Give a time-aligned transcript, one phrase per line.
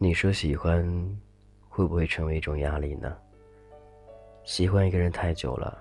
[0.00, 0.82] 你说喜欢，
[1.68, 3.14] 会不会成为一种压力呢？
[4.44, 5.76] 喜欢一个人太久了，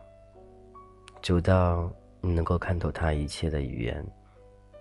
[1.22, 4.06] 久到你能够看透他一切的语言，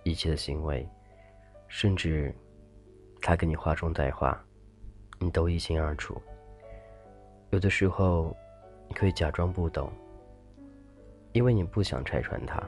[0.03, 0.85] 一切的行为，
[1.69, 2.35] 甚至
[3.21, 4.43] 他跟你话中带话，
[5.19, 6.21] 你都一清二楚。
[7.51, 8.35] 有的时候，
[8.87, 9.91] 你可以假装不懂，
[11.33, 12.61] 因为你不想拆穿他；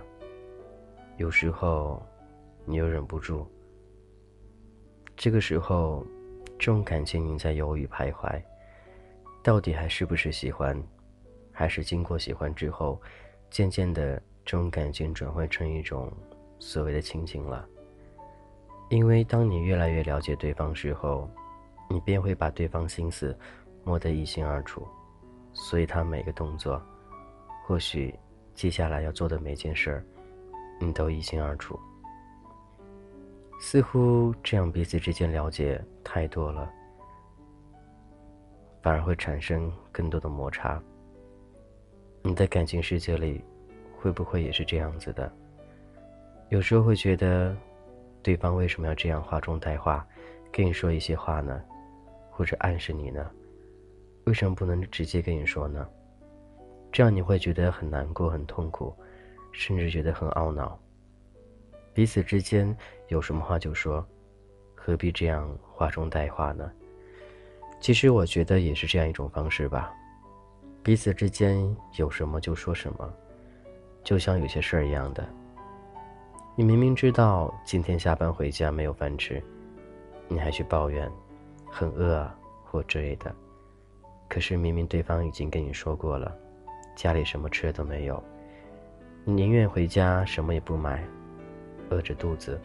[1.17, 2.01] 有时候，
[2.65, 3.47] 你又忍不住。
[5.15, 6.05] 这个时候。
[6.61, 8.37] 这种感情你在犹豫徘徊，
[9.41, 10.77] 到底还是不是喜欢，
[11.53, 13.01] 还是经过喜欢之后，
[13.49, 16.11] 渐渐的这种感情转换成一种
[16.59, 17.65] 所谓的亲情了？
[18.89, 21.29] 因为当你越来越了解对方之后，
[21.89, 23.33] 你便会把对方心思
[23.85, 24.85] 摸得一清二楚，
[25.61, 26.81] 所以他每个动作，
[27.65, 28.17] 或许
[28.55, 30.05] 接下来要做的每件事儿，
[30.79, 31.77] 你都一清二楚。
[33.59, 36.71] 似乎这样彼此之间了解太多了，
[38.81, 40.81] 反而会产生更多的摩擦。
[42.21, 43.43] 你的感情世界里，
[43.99, 45.29] 会不会也是这样子的？
[46.47, 47.53] 有时候会觉得，
[48.23, 50.07] 对方为什么要这样话中带话，
[50.53, 51.61] 跟你说一些话呢？
[52.31, 53.29] 或者暗示你呢？
[54.29, 55.89] 为什么不能直接跟你说呢？
[56.91, 58.93] 这样你会觉得很难过、很痛苦，
[59.51, 60.79] 甚至觉得很懊恼。
[61.95, 64.07] 彼此之间有什么话就说，
[64.75, 66.71] 何必这样话中带话呢？
[67.79, 69.91] 其实我觉得也是这样一种方式吧。
[70.83, 73.11] 彼此之间有什么就说什么，
[74.03, 75.27] 就像有些事儿一样的。
[76.55, 79.41] 你明明知道今天下班回家没有饭吃，
[80.27, 81.11] 你还去抱怨，
[81.67, 83.33] 很饿啊或之类的。
[84.29, 86.33] 可是明明对方已经跟你说过了，
[86.95, 88.23] 家里什么吃的都没有，
[89.25, 91.03] 你宁愿回家什么也不买。
[91.89, 92.61] 饿着肚子，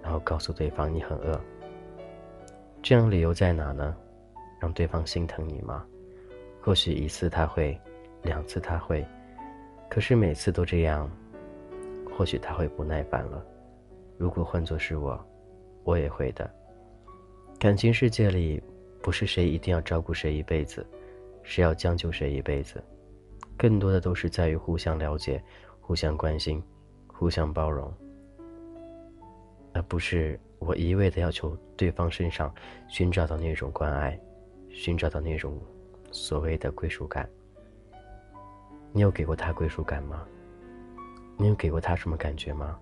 [0.00, 1.40] 然后告诉对方你很饿。
[2.80, 3.96] 这样理由在哪呢？
[4.60, 5.84] 让对方心疼你吗？
[6.62, 7.76] 或许一次他会，
[8.22, 9.04] 两次他会，
[9.90, 11.10] 可是每次都这样，
[12.16, 13.44] 或许他会不耐烦了。
[14.16, 15.18] 如果换作是我，
[15.82, 16.48] 我也会的。
[17.58, 18.62] 感情世界里，
[19.02, 20.86] 不是谁一定要照顾谁一辈子，
[21.42, 22.82] 谁要将就谁一辈子，
[23.56, 25.42] 更多的都是在于互相了解、
[25.80, 26.62] 互相关心、
[27.06, 27.92] 互相包容。
[29.72, 32.52] 而不是我一味的要求对方身上
[32.88, 34.18] 寻找到那种关爱，
[34.70, 35.60] 寻找到那种
[36.10, 37.28] 所谓的归属感。
[38.92, 40.26] 你有给过他归属感吗？
[41.36, 42.78] 你有给过他什么感觉吗？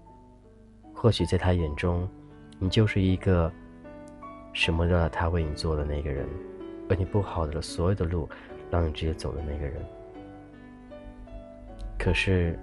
[0.94, 2.08] 或许在他眼中，
[2.58, 3.52] 你就是一个
[4.54, 6.26] 什么都要他为你做的那个人，
[6.88, 8.28] 为你布好了所有的路，
[8.70, 9.74] 让你直接走的那个人。
[11.98, 12.58] 可是，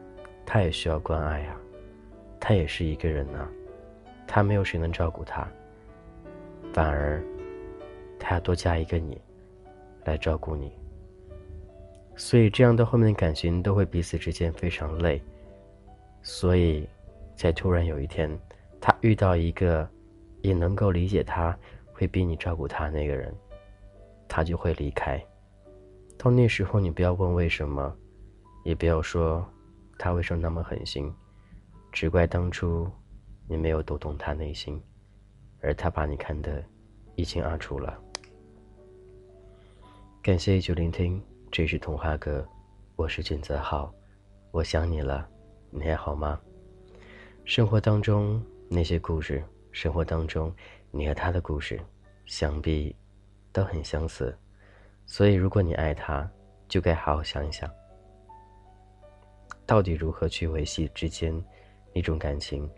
[0.45, 1.57] 他也需要关爱啊，
[2.39, 3.49] 他也是一个人啊。
[4.25, 5.47] 他没有谁能照顾他，
[6.73, 7.21] 反而
[8.17, 9.21] 他要多加一个你
[10.05, 10.71] 来照顾你，
[12.15, 15.21] 所以这样到后面的感情都会彼此之间非常累。
[16.23, 16.87] 所以，
[17.35, 18.35] 在突然有一天，
[18.79, 19.87] 他遇到一个
[20.41, 21.55] 也能够理解他，
[21.91, 23.31] 会比你照顾他那个人，
[24.35, 25.23] 他就会离开。
[26.17, 27.95] 到那时候，你不要问为什么，
[28.63, 29.47] 也不要说
[29.99, 31.13] 他为什么那么狠心，
[31.91, 32.89] 只怪当初。
[33.47, 34.81] 你没有读懂他内心，
[35.61, 36.63] 而他把你看得
[37.15, 37.95] 一清二楚了。
[40.23, 41.21] 感谢一旧聆听，
[41.51, 42.43] 这是童话哥，
[42.95, 43.93] 我是俊泽浩，
[44.49, 45.29] 我想你了，
[45.69, 46.39] 你还好吗？
[47.45, 50.51] 生活当中那些故事，生活当中
[50.89, 51.79] 你和他的故事，
[52.25, 52.95] 想必
[53.53, 54.37] 都很相似。
[55.05, 56.29] 所以，如果你爱他，
[56.67, 57.69] 就该好好想一想，
[59.65, 61.33] 到底如何去维系之间
[61.93, 62.69] 一种感情。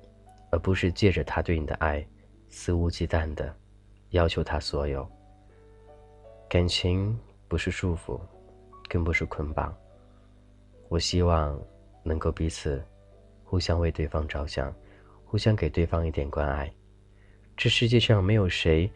[0.51, 2.05] 而不是借着他对你的爱，
[2.47, 3.53] 肆无忌惮的
[4.11, 5.05] 要求他所有。
[6.47, 7.19] 感情
[7.49, 8.17] 不是束缚，
[8.87, 9.75] 更不是捆绑。
[10.87, 11.59] 我希望
[12.03, 12.81] 能够彼此
[13.43, 14.73] 互相为对方着想，
[15.25, 16.71] 互相给对方一点关爱。
[17.57, 18.89] 这世界上没有谁，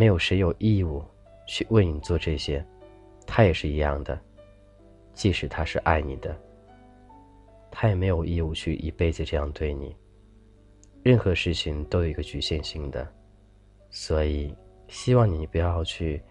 [0.00, 1.04] 没有谁有义务
[1.46, 2.64] 去为你做这些，
[3.26, 4.18] 他也是一样的。
[5.12, 6.34] 即使他是爱你的，
[7.70, 9.94] 他也没有义务去一辈子这样对你。
[11.02, 13.06] 任何事情都有一个局限性的，
[13.90, 14.56] 所以
[14.88, 16.22] 希望你不要去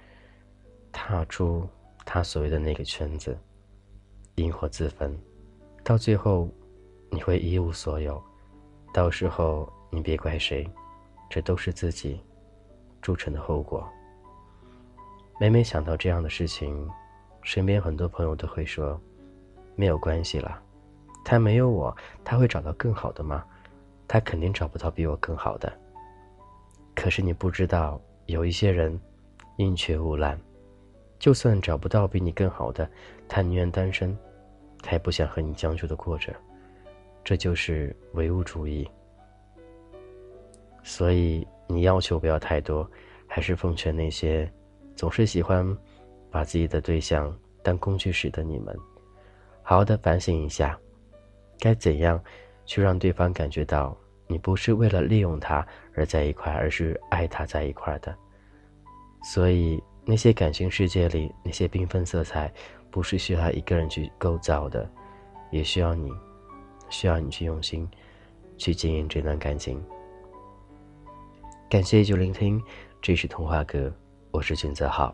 [0.92, 1.70] 踏出
[2.04, 3.38] 他所谓的那个圈子，
[4.34, 5.16] 因祸自焚，
[5.84, 6.50] 到最后
[7.12, 8.20] 你会一无所有，
[8.96, 10.68] 到时候你别怪谁，
[11.30, 12.20] 这都是自己
[13.02, 13.88] 铸成的后果。
[15.40, 16.88] 每每想到这样的事情，
[17.44, 19.00] 身边很多朋友都会说，
[19.76, 20.62] 没有关系啦，
[21.24, 23.46] 他没有我，他会找到更好的吗？
[24.08, 25.72] 他肯定找不到比我更好的。
[26.96, 29.00] 可是你不知道，有一些人
[29.56, 30.38] 宁缺毋滥，
[31.18, 32.90] 就算找不到比你更好的，
[33.28, 34.18] 他宁愿单身，
[34.82, 36.36] 他也不想和你将就的过着。
[37.24, 38.90] 这就是唯物主义。
[40.84, 42.90] 所以你要求不要太多，
[43.28, 44.52] 还是奉劝那些
[44.96, 45.78] 总是喜欢
[46.32, 48.76] 把自己的对象当工具使的你们，
[49.62, 50.78] 好好的反省一下，
[51.60, 52.22] 该怎样
[52.66, 53.96] 去让对方感觉到
[54.26, 58.14] 你不是为了利用他而在一块，而是爱他在一块的。
[59.24, 62.52] 所以那些感情世界里那些缤纷色彩，
[62.90, 64.90] 不是需要一个人去构造的，
[65.52, 66.12] 也需要你，
[66.90, 67.88] 需要你去用心
[68.58, 69.80] 去经营这段感情。
[71.70, 72.60] 感谢依旧聆听，
[73.00, 73.94] 这是童话哥，
[74.32, 75.14] 我是君泽浩。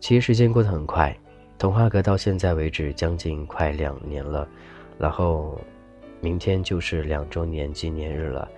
[0.00, 1.14] 其实时间过得很快，
[1.58, 4.48] 童话哥到现在为止将近快两年了，
[4.98, 5.60] 然后
[6.22, 8.48] 明天就是两周年纪念日了，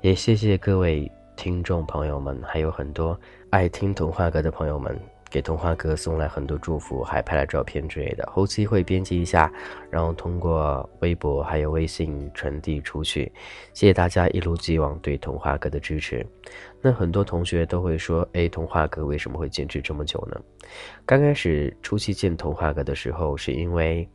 [0.00, 1.06] 也谢谢各位
[1.36, 3.18] 听众朋友们，还有很多
[3.50, 4.98] 爱听童话哥的朋友们。
[5.34, 8.24] 给童话哥送来很多祝福，还拍了照片之类的。
[8.30, 9.52] 后期会编辑一下，
[9.90, 13.32] 然后通过微博还有微信传递出去。
[13.72, 16.24] 谢谢大家一如既往对童话哥的支持。
[16.80, 20.40] 那很多同学都会说：“哎，童话哥为什么会坚持这么久呢？”
[21.04, 24.08] 刚开始初期见童话哥的时候，是因为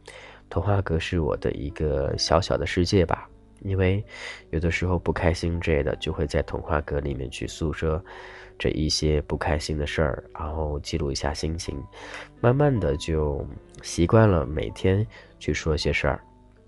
[0.50, 3.30] 童话哥是我的一个小小的世界吧。
[3.62, 4.02] 因为
[4.52, 8.02] 有的时候不开心之类的，就会在童话阁里面去诉说
[8.60, 11.82] 这一些不开心的事儿，然后记录一下心情，
[12.42, 13.44] 慢慢的就
[13.82, 15.08] 习惯了每天
[15.40, 16.22] 去说一些事儿，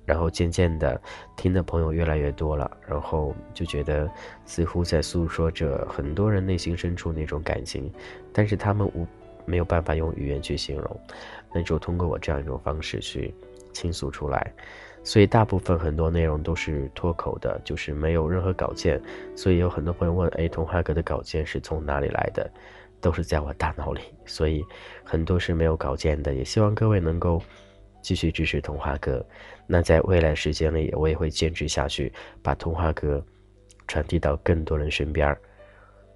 [0.05, 0.99] 然后渐渐的
[1.35, 4.09] 听的朋友越来越多了，然后就觉得
[4.45, 7.91] 似乎在诉说着很多人内心深处那种感情，
[8.31, 9.05] 但是他们无
[9.45, 10.99] 没有办法用语言去形容，
[11.53, 13.33] 那就通过我这样一种方式去
[13.73, 14.53] 倾诉出来。
[15.03, 19.01] 所以大部分很多内容都是脱口的，就是没有任何稿件。
[19.35, 22.49] 所以有很多朋友问：“哎，童话哥的稿件是从哪里来的？”
[23.01, 24.63] 都是在我大脑里，所以
[25.03, 26.35] 很多是没有稿件的。
[26.35, 27.41] 也希望各位能够
[27.99, 29.25] 继续支持童话哥。
[29.65, 32.13] 那在未来时间里，我也会坚持下去，
[32.43, 33.25] 把童话哥
[33.87, 35.35] 传递到更多人身边。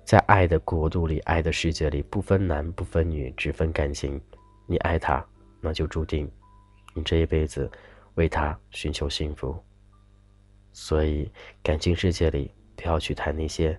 [0.03, 4.21] 在爱的国度里，爱的世界里，不分男不分女，只分感情。
[4.67, 5.25] 你爱他，
[5.59, 6.29] 那就注定
[6.93, 7.67] 你这一辈子。
[8.15, 9.55] 为他寻求幸福，
[10.73, 11.31] 所以
[11.61, 13.77] 感情世界里不要去谈那些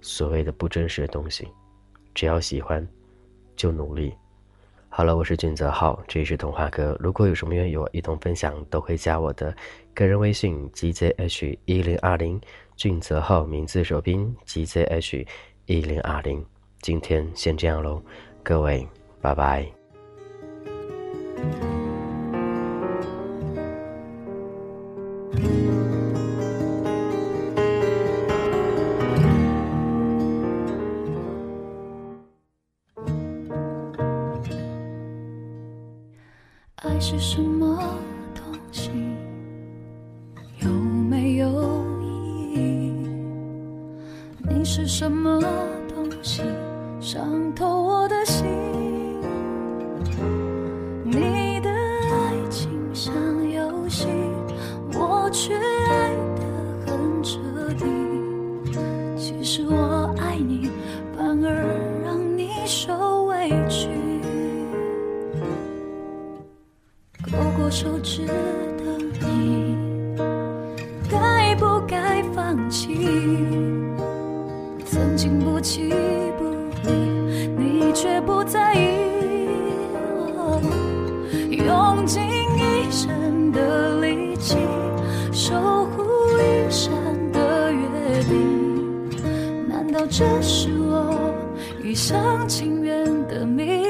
[0.00, 1.48] 所谓的不真实的东西，
[2.14, 2.86] 只要喜欢，
[3.56, 4.12] 就努力。
[4.88, 6.96] 好了，我是俊泽浩，这里是童话哥。
[7.00, 9.52] 如果有什么愿意与我一同分享，都可以加我的
[9.92, 12.40] 个人微信 gzh 一零二零，
[12.76, 15.26] 俊泽浩名字首拼 gzh
[15.66, 16.44] 一零二零。
[16.80, 18.00] 今天先这样喽，
[18.44, 18.86] 各位，
[19.20, 19.66] 拜拜。
[36.86, 37.78] 爱是什么
[38.34, 38.90] 东西？
[40.58, 41.48] 有没有
[42.02, 42.92] 意义？
[44.46, 45.40] 你是什么
[45.88, 46.42] 东西？
[47.00, 48.44] 伤透我的心。
[51.04, 53.14] 你的爱情像
[53.50, 54.06] 游戏，
[54.92, 56.42] 我却爱得
[56.86, 57.38] 很彻
[57.78, 57.86] 底。
[59.16, 60.68] 其实我爱你，
[61.16, 61.64] 反而
[62.04, 63.88] 让你受委屈。
[67.64, 68.34] 我手指的
[69.26, 69.74] 你，
[71.10, 72.94] 该不该放弃？
[74.84, 75.88] 曾经不弃
[76.36, 76.44] 不
[76.86, 76.92] 离，
[77.56, 78.90] 你却不在意。
[81.56, 84.58] 用尽一生的力气，
[85.32, 85.54] 守
[85.86, 86.02] 护
[86.36, 86.92] 一生
[87.32, 89.08] 的约定，
[89.66, 91.34] 难道这是我
[91.82, 93.83] 一厢情愿的秘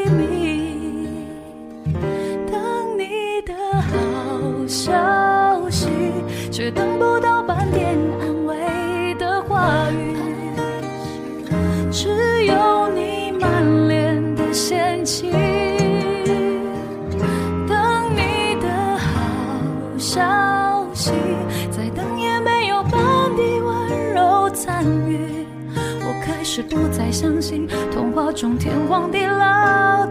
[6.55, 10.15] 却等不到半点安慰的话语，
[11.91, 15.33] 只有你满脸的嫌弃。
[17.67, 17.77] 等
[18.15, 19.11] 你的好
[19.99, 21.11] 消息，
[21.73, 23.03] 再等也没有半
[23.35, 25.45] 滴温柔参与。
[25.75, 30.04] 我开始不再相信童话中天荒地老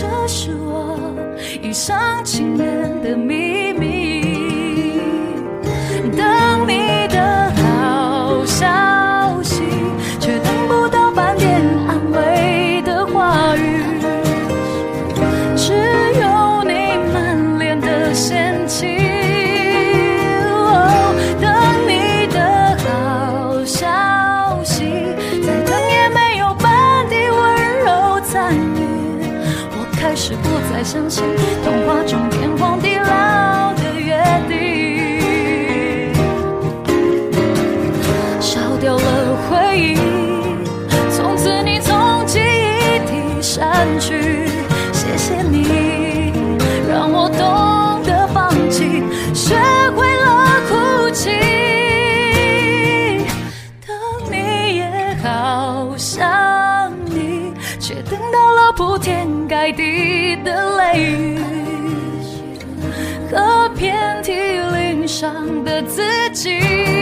[0.00, 0.96] 这是我
[1.60, 3.39] 一厢情愿的迷
[43.82, 44.12] 过去，
[44.92, 46.32] 谢谢你，
[46.86, 49.56] 让我懂得放弃，学
[49.96, 51.30] 会了哭泣。
[53.86, 53.96] 等
[54.30, 61.38] 你也好想你，却等到了铺天盖地的泪雨
[63.30, 64.32] 和遍体
[64.74, 66.02] 鳞伤的自
[66.34, 66.99] 己。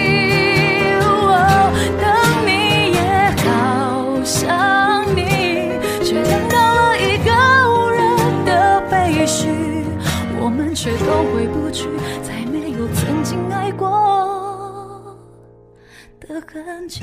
[16.29, 17.03] 的痕迹。